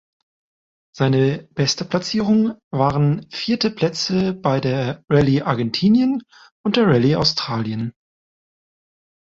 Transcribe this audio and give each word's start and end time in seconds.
Seine 0.95 1.43
beste 1.53 1.85
Platzierung 1.85 2.55
waren 2.71 3.29
vierte 3.29 3.69
Plätze 3.69 4.33
bei 4.33 4.59
der 4.59 5.03
Rallye 5.11 5.43
Argentinien 5.43 6.23
und 6.65 6.75
der 6.75 6.87
Rallye 6.87 7.17
Australien. 7.17 7.93